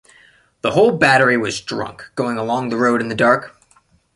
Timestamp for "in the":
3.01-3.13